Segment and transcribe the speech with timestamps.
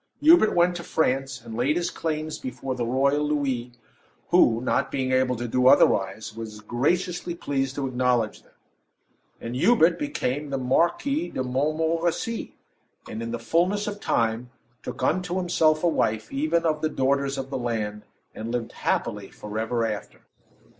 [0.19, 3.71] Hubert went to France, and laid his claims before the royal Louis,
[4.29, 8.53] who, not being able to do otherwise, was graciously pleased to acknowledge them;
[9.39, 12.55] and Hubert became the Marquis de Montmorenci,
[13.07, 14.49] and in the fullness of time
[14.81, 18.01] took unto himself a wife, even of the daughters of the land,
[18.33, 20.21] and lived happy for ever after.